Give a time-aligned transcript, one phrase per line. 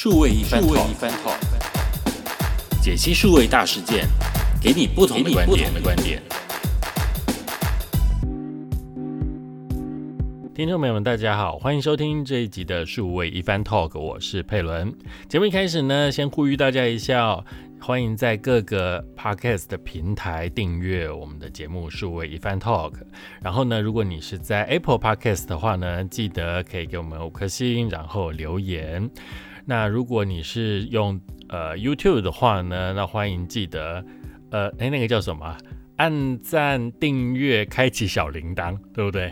[0.00, 1.36] 数位一番 talk，
[2.80, 4.06] 解析数位大事件，
[4.62, 5.44] 给你不同的观
[5.96, 6.22] 点。
[10.54, 14.94] 听众朋友们，大家好，欢迎收听这一集的数位一番 talk，我是佩伦。
[15.28, 17.44] 节目一开始呢，先呼吁大家一下哦。
[17.80, 22.92] 欢迎在各个 podcast 的平台订阅我们的节目《数位一番 Talk》。
[23.42, 29.10] 然后呢，如果你是在 Apple Podcast 的话呢，记得可以给我们五颗星，然后留言。
[29.68, 34.02] 那如果你是用呃 YouTube 的话呢，那欢迎记得
[34.50, 35.54] 呃，哎，那个叫什么？
[35.96, 39.30] 按赞、订阅、开启小铃铛，对不对？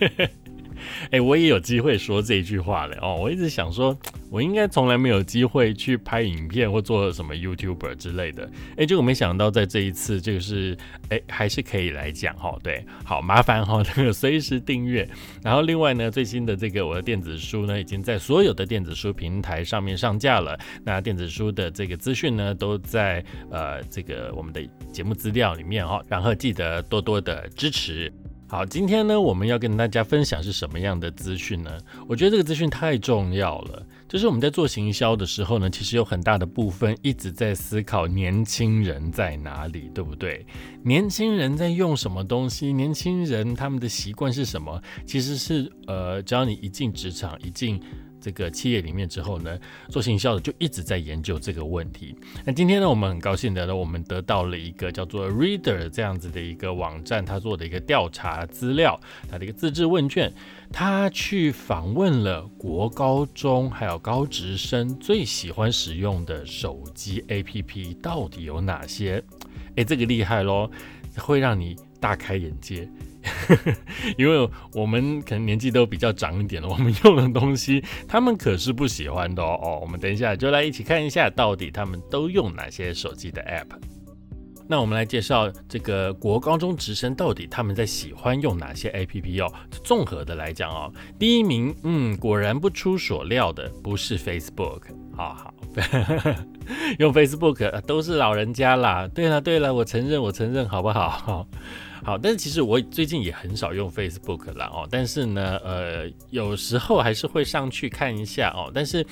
[1.10, 3.16] 哎，我也有机会说这句话了哦。
[3.20, 3.96] 我一直想说，
[4.30, 8.48] 我应该从来没有机会去拍影片或做什么 YouTuber 之类的。
[8.76, 10.76] 哎，结果没想到在这一次，就是
[11.08, 12.56] 哎还是可以来讲哈。
[12.62, 15.08] 对，好麻烦哈， 那个随时订阅。
[15.42, 20.58] 然后另外呢，最新的这个我的电子书呢，已经在所有的电子书平台上面上架了。
[20.84, 24.60] 那电子书的这个资讯呢，都在呃这个我们的
[24.92, 26.02] 节目资料里面哈。
[26.08, 28.12] 然后记得多多的支持。
[28.48, 31.78] 好，今天呢，我们要跟大家分享是什么样的资讯呢？
[32.06, 33.84] 我觉得这个资讯太重要了。
[34.08, 40.46] 就是我们在做行销的时候呢，其实有很大的部分一直在思考年轻人在哪里，对不对？
[40.84, 42.72] 年轻人在用什么东西？
[42.72, 44.80] 年轻人他们的习惯是什么？
[45.04, 47.82] 其实是呃，只要你一进职场，一进。
[48.26, 49.56] 这个企业里面之后呢，
[49.88, 52.12] 做行销的就一直在研究这个问题。
[52.44, 60.32] 那今天呢，我们很高兴的呢，我们得到了一个叫做 Reader 这样子的一个网站，他做的一个调查资料，他的一个自制问卷，
[60.72, 69.22] 他去访问了国高中还有高职生最喜欢使用的手机 APP 到底有哪些？
[69.76, 70.68] 哎，这个厉害喽，
[71.18, 72.88] 会让你大开眼界。
[74.16, 79.58] 因为我们可能年纪都比较长一点了，我们用的东西他们可是不喜欢的哦。
[79.62, 83.76] 哦，我们等一下就来一起看一下，到底他们都用哪些手机的 App。
[84.68, 89.52] 那我们来介绍这个国高中直升到底他们在喜欢用哪些 APP 哦。
[89.84, 94.82] 综合的来讲哦，第一名，嗯，果然不出所料的，不是 Facebook。
[95.16, 95.54] 好好，
[96.98, 99.08] 用 Facebook 都是老人家啦。
[99.14, 101.46] 对了对了，我承认我承认，好不好？
[102.04, 104.86] 好，但是其实我最近也很少用 Facebook 了哦。
[104.90, 108.70] 但是呢，呃，有时候还是会上去看一下哦。
[108.72, 109.04] 但是，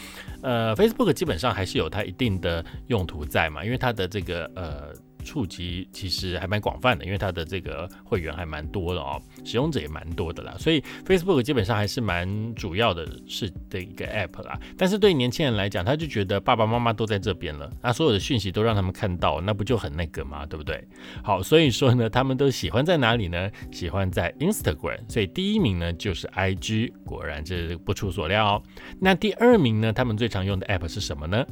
[0.43, 4.93] 呃，Facebook 基本上还是有它一定的用途在嘛，因为它的这个呃。
[5.25, 14.61] 触及其实还蛮广泛的，因为它的这个会员还蛮多的哦，使用者也蛮多的啦，所以 Facebook 基本上还是蛮主要的是的一个 App 啦。
[14.77, 20.45] 但是对年轻人来讲，他就觉得爸爸妈妈都在这边了，那所有的讯息都让他们看到，那不就很那个吗？
[20.45, 20.87] 对不对？
[21.23, 23.51] 好，所以说呢，他们都喜欢在哪里呢？
[23.73, 28.63] 喜欢在 Instagram，所以第一名呢就是 IG，果然这不出所料。
[29.01, 31.45] 那第二名呢，他们最常用的 App 是什么呢？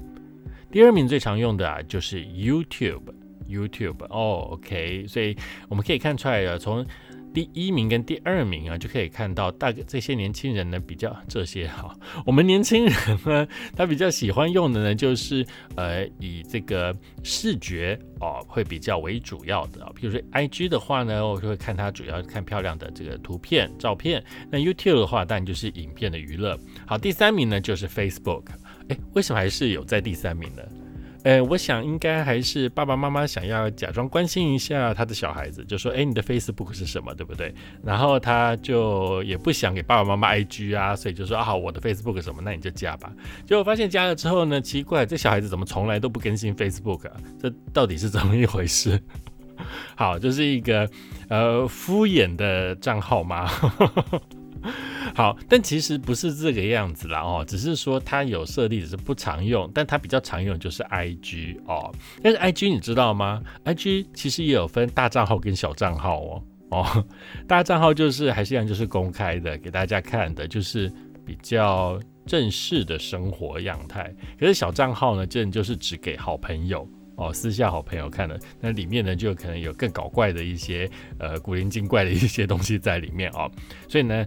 [0.71, 3.22] 第二名最常用的啊就是 YouTube。
[3.53, 5.37] YouTube 哦，OK，所以
[5.69, 6.85] 我们可以看出来啊，从
[7.35, 11.97] 第一名跟第二名啊，就可以看到大这些年轻人呢比较这些哈，
[12.27, 15.43] 我们年轻人呢， 他比较喜欢用的呢，就是
[15.75, 26.59] 呃以这个视觉哦会比较为主要的啊，比如说 IG 的话呢，我就会看它主要看漂亮的这个图片照片，那 YouTube 的话当然就是影片的娱乐。
[26.87, 28.45] 好，第三名呢就是 Facebook，
[28.91, 30.63] 哎，为什么还是有在第三名呢？
[31.25, 43.13] 呃，我想应该还是爸爸妈妈想要假装关心一下他的小孩子，就说：“哎，你的 Facebook 是什么，对不对？”然后他就也不想给爸爸妈妈 IG 啊，所以就说：“啊，好，我的 Facebook 什么，那你就加吧。”
[43.47, 47.15] 结果发现加了之后呢，奇怪，这小孩子怎么从来都不更新 Facebook 啊？
[47.41, 49.01] 这到底是怎么一回事？
[49.95, 50.91] 好，就是一个
[51.29, 53.49] 呃敷衍的账号吗？
[55.15, 61.93] 好，但其实不是这个样子啦哦，只是说它有设立，只是不常用，但它比较常用就是 I G 哦。
[62.23, 67.07] 但是 I G 你知道吗？I G 其实也有分大账号跟小账号哦哦。
[67.47, 70.91] 大账号就是还是一样，就是公开的，给大家看的，就是
[71.27, 74.11] 比较正式的生活样态。
[74.41, 78.41] 可是小账号呢，真的就是只给好朋友哦，私下好朋友看的。
[78.61, 83.51] 那里面呢，就可能有更搞怪的一些呃古灵精怪的一些东西在里面哦。
[83.89, 84.27] 所以呢。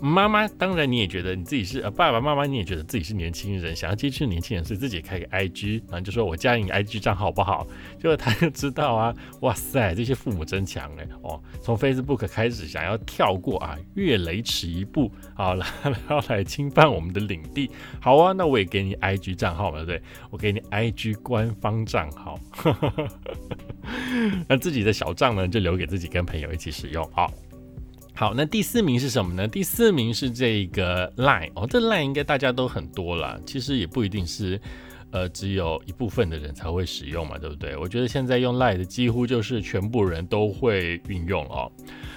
[0.00, 7.66] 妈妈，当然你也觉得你自己是呃爸爸妈妈，你也觉得自己是年轻人，想要接触年轻人，所以自己开个 IG，然后就说我加你 IG 账号好不好？
[7.98, 15.66] 结果他就知道啊，哇塞，这些父母真强哎哦，从 Facebook 开始想要跳过啊，越雷池一步，好了，
[16.08, 17.70] 要来侵犯我们的领地，
[18.00, 20.00] 好啊，那我也给你 IG 账号嘛，对？
[20.30, 22.40] 我给你 IG 官方账号，
[24.48, 27.30] 那自己的小账呢，就留给自己跟朋友一起使用，好。
[28.20, 29.48] 好，那第四名是什么呢？
[29.48, 34.60] 第四名是这个 Line 哦，这 Line 应该大家都很多啦，其实也不一定是。
[35.12, 37.76] 呃，只有一部分的人才会使用嘛，对不对？
[37.76, 41.72] 我觉得现在用 Line 的几乎就是全部人都会运用哦。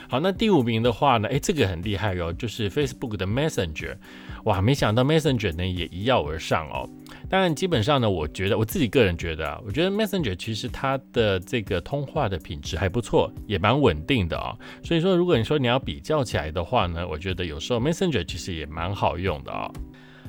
[0.07, 3.95] 好，那第五名的话呢，诶，这个很厉害哦，就是 Facebook 的 Messenger，
[4.45, 6.89] 哇，没想到 Messenger 呢也一跃而上哦。
[7.29, 14.53] 当然，基本上呢，我觉得我自己个人觉得啊，我觉得 Messenger 其实它的这个通话的品质还不错，也蛮稳定的啊。
[14.83, 19.71] 所以说，如果你说你要比较起来的话呢，我觉得有时候 Messenger 其实也蛮好用的啊。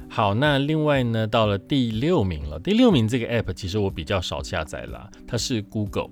[0.08, 2.60] 好，那另外呢，到了第六名了。
[2.60, 6.10] 第六名这个 app 其实我比较少下载啦，它是 Google。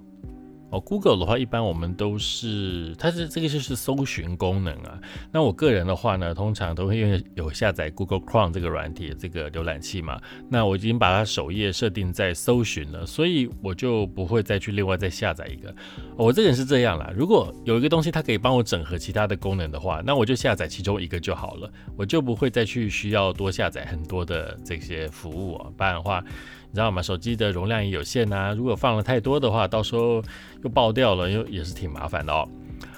[0.73, 4.99] 哦，Google 的话，一般我们都是，它是这个就是搜寻功能啊。
[5.31, 10.19] 那我个人的话呢，通常都会因为有下载 Google Chrome 这个软体，这个浏览器嘛。
[10.49, 15.75] 那我已经把它首页设定在搜寻了，所以我就不会再去另外再下载一个。
[16.17, 26.25] 我这个人是这样啦，如果有一个东西它可以帮我整合其他的功能的话，那我就下载其中一个就好了，我就不会再去需要多下载很多的这些服务啊，不然的话。
[26.73, 27.03] 你知道吗？
[27.03, 30.23] 手机的容量也有限呐，如果放了太多的话，到时候
[30.65, 32.49] 又爆掉了，又也是挺麻烦的哦。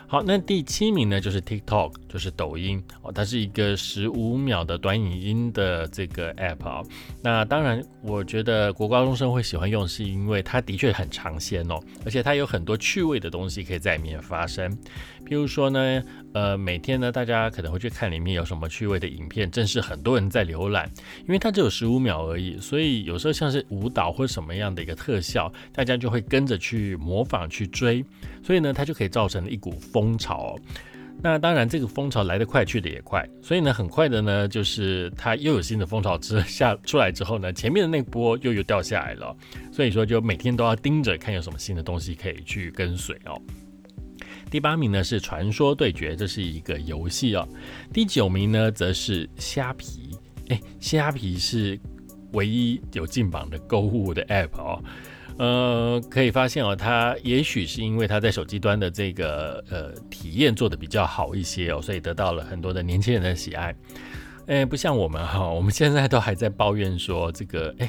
[0.06, 6.82] 好，那第七名呢，就是 TikTok，就是抖音哦，它是一个十五秒的短影音的这个 app 啊。
[7.20, 14.70] 那当然，我觉得国高中生会喜欢用，是因为它的确很尝鲜哦，而且它有很多趣味的东西可以在里面发生。
[15.24, 20.90] 譬如说呢，呃，每天呢，大家可能会去看里面有什么趣味的影片，正是很多人在浏览，
[21.20, 28.04] 因为它只有十五秒而已，所以有时候像是舞蹈或什么样的一个特效，大家就会跟着去模仿去追，
[28.42, 30.56] 所以呢，它就可以造成一股风潮。
[31.22, 39.34] 那当然，这个风潮来得快，去得也快，所以呢，很快的呢，就是它又有新的风潮之下出来之后呢，前面的那波又又掉下来了，
[39.72, 43.40] 所以说就每天都要盯着看有什么新的东西可以去跟随哦。
[44.54, 47.44] 第八名呢是传说对决，这是一个游戏哦。
[47.92, 50.16] 第九名呢则是虾皮，
[50.48, 51.76] 哎，虾皮是
[52.34, 54.84] 唯一有进榜的购物的 app 哦。
[55.38, 63.74] 呃，可以发现哦，它也许是因为它在手机端的这个呃体验做的比较好一些哦，所以得到了很多的年轻人的喜爱。
[64.46, 67.88] 哎，不像我们哈，我们现在都还在抱怨说这个哎。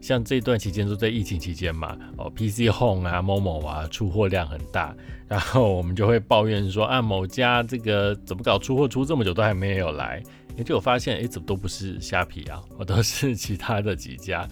[0.00, 4.94] 像这段期间都在疫情期间嘛，哦，PC Home 啊、某某啊，出货量很大，
[5.26, 10.22] 然后我们就会抱怨说啊，某家这个怎么搞出货出这么久都还没有来，
[10.58, 14.46] 也就发现哎，怎么都不是虾皮啊，我都是其他的几家，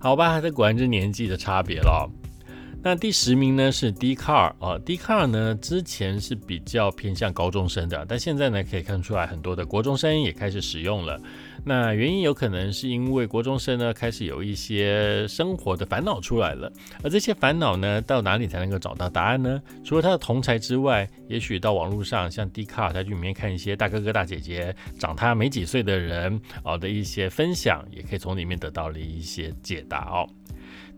[0.00, 2.10] 好吧，这果然是年纪的差别了。
[2.82, 11.20] 那第十名呢是 D Car 啊，D Car 呢之前是比较偏向高中生的，但现在呢可以看出来很多的国中生也开始使用了。
[11.62, 16.72] 那原因有可能是因为国中生呢开始有一些生活的烦恼出来了，
[17.02, 19.60] 而这些烦恼呢到哪里才能够找到答案呢？
[19.84, 30.26] 除了他的同才之外，也许到网络上像 D Car 在里面看一些大哥哥大姐姐长他没几岁的人哦的一些分享，也可以从里面得到了一些解答哦。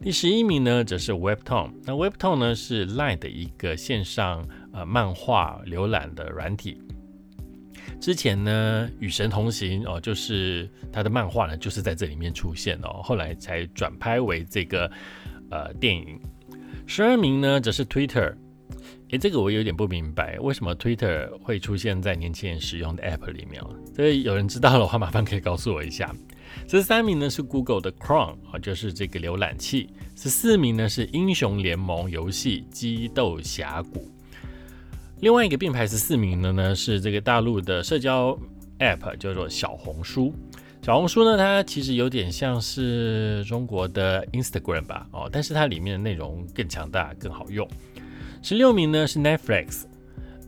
[0.02, 1.70] 第十一名呢，则是 Webtoon。
[1.84, 6.82] 那 Webtoon 呢，是 Line 的一个线上呃漫画浏览的软体。
[8.00, 14.90] 之前呢，与神同行哦，就是他的漫画呢，就是在这里面出现哦，后来才转拍为这个
[15.52, 16.18] 呃电影。
[16.84, 18.34] 十二名呢，则是 Twitter。
[19.12, 23.68] 诶，这个我有点不明白，为什么 Twitter 会出现在年轻人使用的 App 里面了？
[23.94, 26.10] 所以有人知道的话，麻烦可以告诉我一下。
[26.66, 29.90] 十三名呢是 Google 的 Chrome 啊，就是这个浏览器。
[30.16, 34.10] 十四名呢是英雄联盟游戏激斗峡谷。
[35.20, 38.34] 另外一个并排十四名的呢是这个大陆的社交
[38.78, 40.32] App 叫做小红书。
[40.80, 47.68] 小红书呢，它其实有点像是中国的 Instagram 吧，哦，但是它里面的内容更强大、更好用。
[48.42, 49.84] 十六名呢是 Netflix，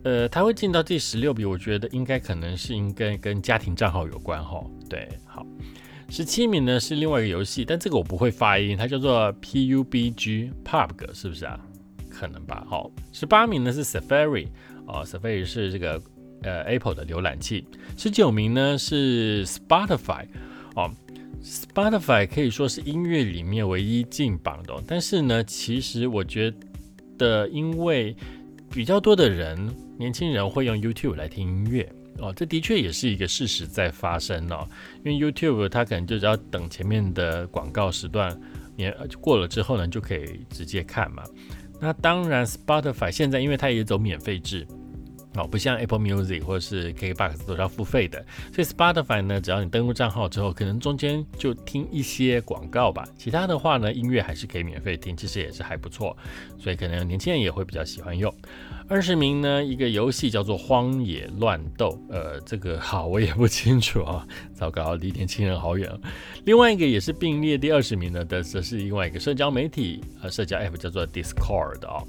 [0.03, 4.63] 呃，它会进到第十六名，我觉得应该可能是应该跟家庭账号有关哈。
[4.91, 5.47] 对，好。
[6.11, 11.59] 十七名呢是另外一个游戏，但这个我不会发音，它叫做 PUBG，PUBG 是不是啊？
[12.11, 12.65] 可能吧。
[12.69, 14.49] 好，十八名呢是 Safari，
[14.87, 16.01] 哦，Safari 是这个
[16.43, 17.67] 呃 Apple 的浏览器。
[17.97, 20.27] 十九名呢是 Spotify，
[20.77, 20.93] 哦
[21.43, 26.53] ，Spotify 可以说是音乐里面唯一进榜的，但是呢，其实我觉
[27.19, 28.17] 的因为
[28.71, 31.91] 比较多的人，年轻人会用 YouTube 来听音乐。
[32.19, 34.69] 哦，这的确也是一个事实在发生哦，
[35.05, 38.41] 因为 YouTube 它可能就只要等前面的广告时段
[38.77, 41.25] 也过了之后呢，就可以直接看嘛。
[41.81, 44.65] 那当然，Spotify 现在因为它也走免费制
[45.37, 56.17] 哦，不像 Apple Music 或者是 KKBox 都是要付费的，所以 Spotify 呢，只要你登录账号之后，可能中间就听一些广告吧，其他的话呢，音乐还是可以免费听，其实也是还不错，
[56.59, 58.33] 所以可能年轻人也会比较喜欢用。
[58.87, 65.91] 二十名呢，一个游戏叫做《荒野乱斗》，呃，这个好我也不清楚啊，糟糕，离年轻人好远。
[66.45, 72.07] 另外一个也是并列第二十名的，的则是另外一个社交媒体呃社交 app 叫做 Discord 哦。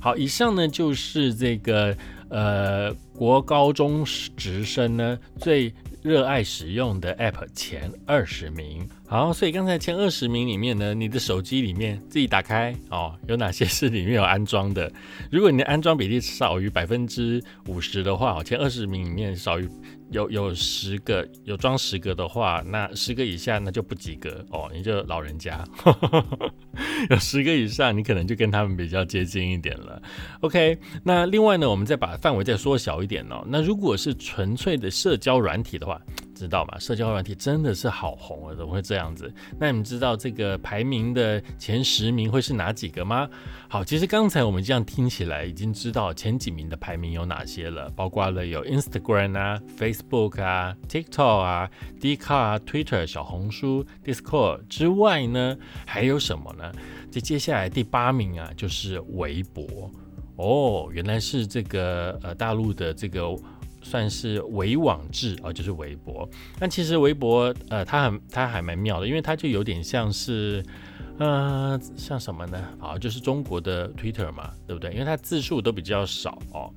[0.00, 1.96] 好，以上呢就是这个
[2.32, 4.04] 呃国高中
[4.36, 5.72] 直升呢最。
[6.02, 14.90] 热爱使用的 App 前二十名，好，所以刚才前二十名里面呢，你的手机里面自己打开哦，有哪些是里面有安装的？
[15.30, 19.68] 如果你的安装比例少于百分之五十的话，前二十名里面少于。
[20.12, 25.64] 有有十个有装十个的话，那十个以下那就不及格哦，你就老人家。
[27.08, 30.02] 有十个以上，你可能就跟他们比较接近一点了。
[30.40, 33.42] OK，那另外呢，我们再把范围再缩小一点哦。
[33.48, 36.00] 那如果是纯粹的社交软体的话。
[36.42, 36.76] 知道吗？
[36.80, 39.32] 社交软体真的是好红啊，怎么会这样子？
[39.60, 43.28] 那你们知道这个排名的前十名会是哪几个吗？
[43.68, 51.70] 好，其实刚才我们这样听起来，已经知道前几名的排名有哪些了，包括了有 Instagram 啊、Facebook 啊、TikTok 啊、
[52.00, 55.56] d c a r Twitter、小红书、Discord 之外呢，
[55.86, 56.72] 还有什么呢？
[57.12, 59.88] 这接下来第八名啊，就是微博
[60.34, 63.22] 哦，原来是这个呃大陆的这个。
[63.82, 66.28] 算是微网制啊，就是微博。
[66.58, 70.64] 但其实微博，呃，它很，它还蛮妙的，因为它就有点像是，
[71.18, 72.62] 呃，像什么呢？
[72.80, 74.92] 啊，就是中国的 Twitter 嘛，对不对？
[74.92, 76.72] 因为它字数都比较少哦，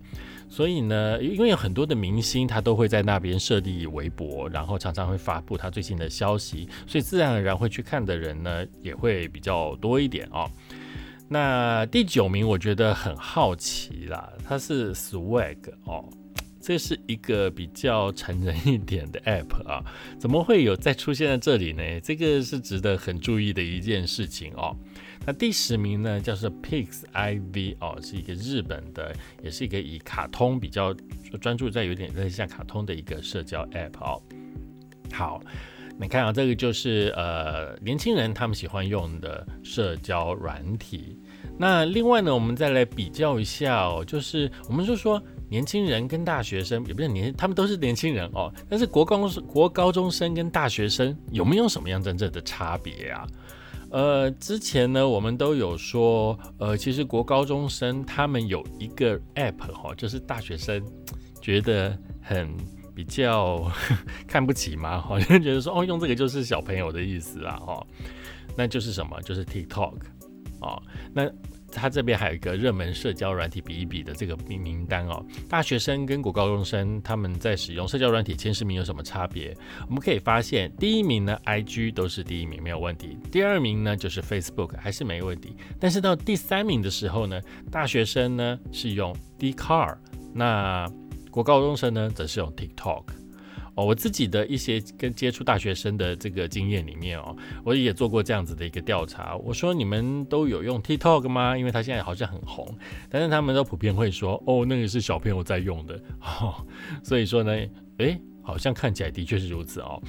[0.49, 10.49] 所以呢，因为有很多的明星，他都会在那边设立微博，然后常常会发布他最新的消息，所以自然而然会去看的人呢，也会比较多一点哦。
[11.27, 16.05] 那第九名，我觉得很好奇啦，它是 Swag 哦。
[16.65, 19.85] 这是一个比较成人一点的 app 啊，
[20.17, 21.83] 怎么会有再出现在这里呢？
[22.01, 24.75] 这个是值得很注意的一件事情哦。
[25.27, 30.91] 那第十名呢，叫做 Pixiv 哦，是一个日本的，也是一个以卡通比较
[31.39, 34.19] 专注在有点类似像卡通的一个社交 app 哦。
[35.13, 35.39] 好，
[35.99, 41.19] 你看啊，这个就是呃年轻人他们喜欢用的社交软体。
[41.59, 45.21] 那另外呢，我们再来比较一下哦，就是我们就说。
[45.49, 48.51] 年轻人跟大学生也不是年，他们都是年轻人哦。
[48.69, 53.27] 但是国高国高中生跟大学生有没有什么样真正的差别啊？
[53.91, 60.83] 呃，之前呢，我们都有说，呃，其实国高中生他们有一个 app 哈，就是大学生
[61.41, 62.49] 觉得很
[62.93, 63.71] 比较
[64.27, 67.85] 看不起嘛，好像觉得说哦，用这个就是小朋友的意思啦，哈，
[68.57, 69.21] 那就是什么？
[69.21, 69.93] 就是 TikTok
[70.59, 70.81] 哦，
[71.13, 71.31] 那。
[71.75, 79.55] 他这边还有一个热门社交软体比一比的这个名名单哦，大学生跟国高中生他们在使用社交软体前十名有什么差别？
[79.87, 89.97] 我们可以发现，第一名呢，IG 都是第一名没有问题，第二名呢就是 Facebook 还是没问题，但是到第三名的时候呢，大学生呢是用 d c a r
[90.33, 90.89] 那
[91.29, 93.03] 国高中生呢则是用 TikTok。
[93.75, 99.35] 哦，我自己的一些跟接触大学生的这个经验里面哦，我也做过这样子的一个调查。
[99.37, 101.57] 我说你们都有用 TikTok 吗？
[101.57, 102.65] 因为它现在好像很红，
[103.09, 106.01] 但是他们都普遍会说，哦，那个是小朋友在用的。
[106.21, 106.65] 哦，
[107.03, 107.51] 所以说呢，
[107.97, 110.01] 诶，好像看起来的确是如此哦。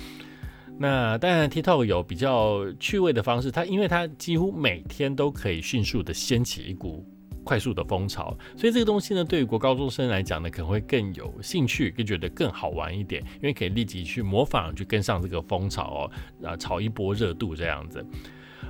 [0.79, 7.05] 那当然，TikTok 有比较趣味的方式，它因为它几乎每天都可以迅速的掀起一股。
[7.47, 16.11] 快速的风潮，所以这个东西呢，对于国高中生来讲呢，可能会更有兴趣，更觉得更好玩一点，因为可以立即去模仿，去跟上这个风潮
[16.43, 18.05] 哦，啊，炒一波热度这样子。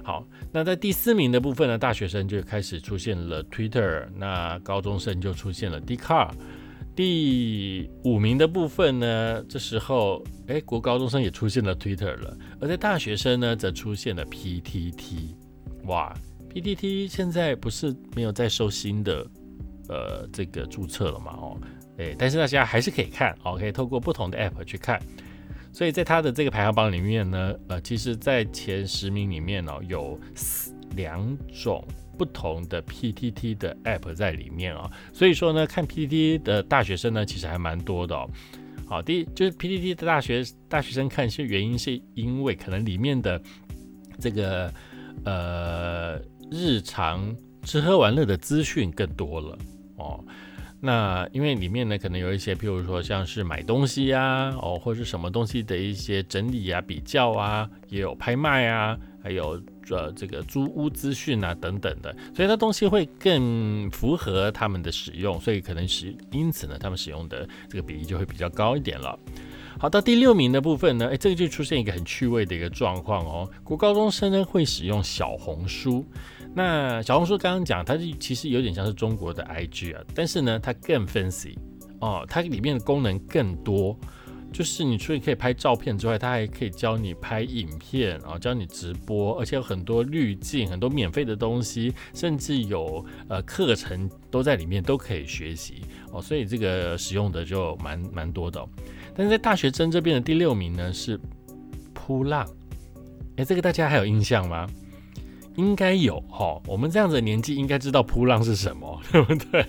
[0.04, 6.30] 好，那在第四名的部分呢，大学生就开始出现了 Twitter，那高中生就出现了 d i c a r
[6.94, 15.34] 第五名的部分呢，这时候哎，国高中生也出现了 Twitter 了，而在大学生呢，则出现了 PTT，
[15.86, 16.14] 哇。
[16.60, 19.26] P t t 现在不是没有在收新的
[19.88, 21.32] 呃这个注册了嘛？
[21.32, 21.60] 哦，
[21.98, 25.00] 诶，但是大家还是可以看，哦，可以透过不同的 App 去看。
[25.70, 30.18] 所以在它的这个排行榜里面呢，呃，其实，在前十名里面哦，有
[30.94, 31.86] 两种
[32.16, 34.90] 不同的 PTT 的 App 在里面啊。
[35.12, 38.26] 所以说呢，看 PTT 的大学生呢，其实还蛮多的哦。
[38.86, 43.38] 好，第一就是 PTT 的大学大学生看是原因是因为可能里面的
[44.18, 44.72] 这个
[45.24, 46.18] 呃。
[46.50, 49.58] 日常吃喝玩乐的资讯更多了
[49.96, 50.24] 哦，
[50.80, 59.60] 那因为里面呢可能有一些，譬如说像是买东西呀，哦或者是什么东西的一些整理啊、比较啊，也有拍卖啊，还有
[59.90, 69.18] 呃这个租屋资讯啊等等的，所以它东西会更符合他们的使用，所以可能是因此呢，他们使用的这个比例就会比较高一点了。
[69.78, 76.04] 好，到第六名的部分呢，诶，这个就出现一个很趣味的一个状况哦，国高中生呢会使用小红书。
[76.56, 81.54] 那小红书刚刚讲，它是其实有点像是中国的 IG 啊，但是呢，它更 fancy
[82.00, 83.94] 哦，它里面的功能更多。
[84.54, 96.22] 就是你除了可以拍照片之外，它还可以教你拍影片，然后教你直播，而且有很多滤镜，很多免费的东西，甚至有呃课程都在里面都可以学习哦。
[96.22, 98.66] 所以这个使用的就蛮蛮多的。
[99.14, 101.20] 但是在大学生这边的第六名呢是
[101.92, 102.48] 扑浪，
[103.36, 104.66] 哎，这个大家还有印象吗？
[105.56, 109.66] 应该有哈，我们这样子的年纪应该知道扑浪是什么， 对不对？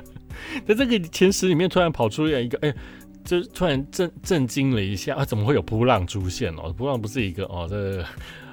[0.66, 2.74] 在这个前十里面突然跑出来一个，哎，
[3.24, 6.72] 就突然震震惊了一下啊，怎么会有扑浪出现哦？
[6.72, 8.02] 扑浪不是一个哦，这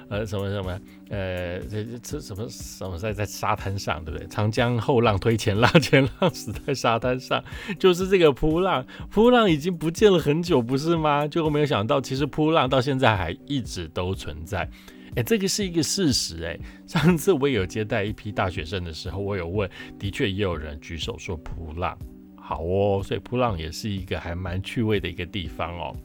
[0.08, 0.78] 呃什么什么
[1.08, 4.26] 呃这这什么什么在在沙滩上，对不对？
[4.28, 7.42] 长江后浪推前浪，前浪死在沙滩上，
[7.78, 8.84] 就是这个扑浪。
[9.10, 11.26] 扑浪已经不见了很久，不是吗？
[11.26, 14.68] 结果没有想到，其实扑浪到现在还一直都存在。
[15.16, 16.58] 哎，这个是一个事实哎。
[16.86, 19.68] 上次我有接待一批大学生的时候，我有问，
[19.98, 21.98] 的确也有人举手说扑浪
[22.36, 25.96] 好哦，所以扑浪也是一个还蛮趣味的一个地方哦。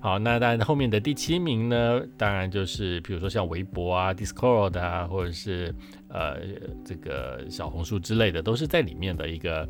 [0.00, 5.74] 好，那当然后面的第七名呢，当然就是比如说像微博啊、Discord 啊，或者是
[6.08, 6.36] 呃
[6.84, 9.68] 这个小红书之类的，都是在里面的一个。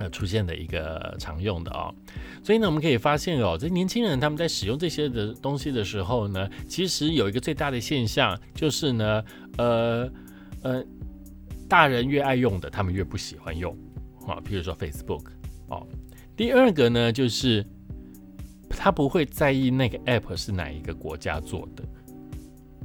[0.00, 1.94] 呃，出现的一个常用的哦，
[2.42, 9.22] 所以呢，我们可以发现哦，这年轻人他们在使用这些的东西的时候呢，其实有一个最大的现象，就是呢，
[9.58, 10.10] 呃
[10.62, 10.82] 呃，
[11.68, 13.76] 大人越爱用的，他们越不喜欢用
[14.26, 14.40] 啊。
[14.42, 15.26] 譬如说 Facebook
[15.68, 15.86] 哦，
[16.34, 17.62] 第二个呢，就是
[18.70, 21.84] 他不会在意那个 App 是哪一个国家做的。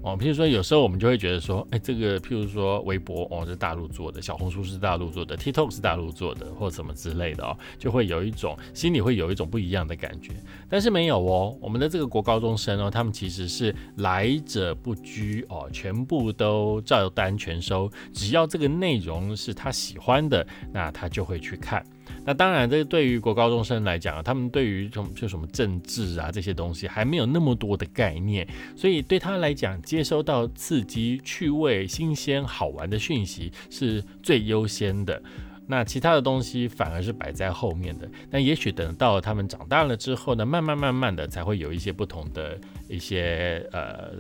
[0.06, 10.34] 哦，譬如说，有时候我们就会觉得说，哎，这个譬如说微博哦是大陆做的，小红书是大陆做的，TikTok 是大陆做的，或什么之类的哦，就会有一种心里会有一种不一样的感觉。
[10.70, 21.84] 但是没有哦，我们的这个国高中生哦，他们其实是来者不拒哦，全部都照单全收，只要这个内容是他喜欢的，那他就会去看。
[22.26, 35.22] 那当然，这对于国高中生来讲，他们对于什么就什么政治啊这些东西还没有那么多的概念，所以对他来讲，接收到刺激、趣味、新鲜、好玩的讯息是最优先的。
[35.68, 38.08] 那其他的东西反而是摆在后面的。
[38.30, 42.56] 那也许等到他们长大了之后呢，慢慢慢慢的才会有一些不同的
[42.88, 44.12] 一些呃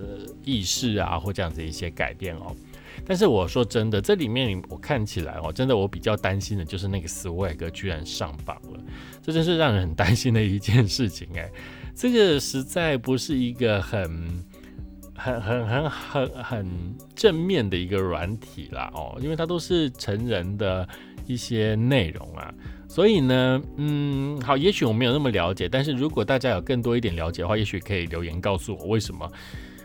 [0.43, 2.55] 意识啊，或这样子一些改变哦。
[3.03, 8.79] 但是我说真的，这里面我看起来哦，真的我比较担心的就是那个 Swag 居然上榜了，
[9.21, 11.49] 这真是让人很担心的一件事情哎，
[11.95, 14.43] 这个实在不是一个很、
[15.15, 20.87] 很、很、很、很、很正面的一个软体啦哦，因为它都是成人的
[21.25, 22.53] 一些内容啊，
[22.87, 29.29] 所以呢，嗯，好，也许我没有那么了解，但是如果大家有更多一点了解的话，也许可以留言告诉我为什么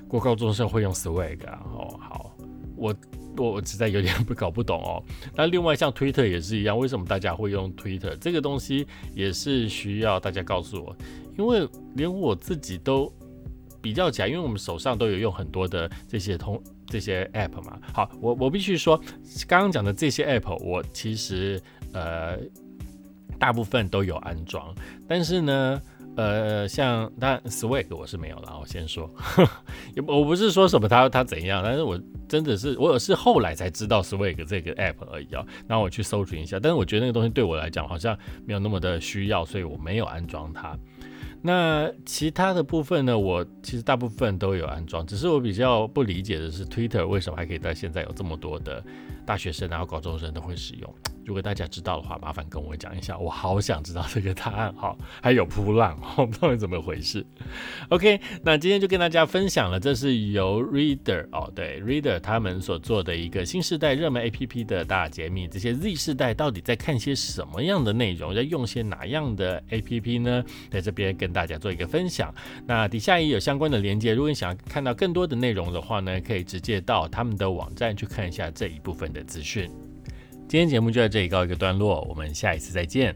[0.09, 1.61] 国高中生会用 Swag 啊？
[1.73, 2.30] 哦，好。
[2.81, 2.95] 我
[3.37, 5.03] 我我实在有点不搞不懂哦。
[5.37, 10.97] 那另外像 Twitter 也是一样，为什么大家会用 Twitter 这个东西也是需要大家告诉我，
[11.39, 13.13] 因为连我自己都
[13.83, 17.79] 比较起来，因为我们手上都有用很多的这些通这些 App 嘛。
[17.93, 18.97] 好，我我必须说，
[19.47, 21.63] 刚刚讲的这些 App，我其实
[21.93, 22.39] 呃
[23.39, 24.75] 大部分都有安装，
[25.07, 25.81] 但是呢。
[26.17, 29.09] 呃，像但 Swag 我是没有了，我先说，
[30.07, 40.77] 我不是说什么他他怎样，但是我真的是我是后来才知道 Swag 这个 app 而已啊，然后我去搜寻一下，但是我觉得那个东西对我来讲好像没有那么的需要，所以我没有安装它。
[41.43, 48.85] 那其他的部分呢，我其实大部分都有安装，只是我比较不理解的是 Twitter 为什么还可以到现在有这么多的
[49.25, 50.95] 大学生然后高中生都会使用。
[51.31, 54.97] 如果大家知道的话，麻烦跟我讲一下，我好想知道这个答案哈。
[55.23, 55.97] 还有扑浪，
[56.41, 57.25] 到底怎么回事？
[57.89, 65.47] OK，那今天就跟大家分享了，这是由 Reader 哦，对 Reader 他们所做的一个新时代热门 APP 的大解密。
[65.47, 70.45] 这些 Z 世代到底在看些什么样的内容，在用些哪样的 APP 呢？
[70.69, 72.35] 在这边跟大家做一个分享。
[72.67, 79.71] 那底下也有相关的连接，如果你想要看到更多的内容的话呢，可以直接到他们的网站去看一下这一部分的资讯。
[80.51, 83.15] 今天节目就在这里告一个段落，我们下一次再见。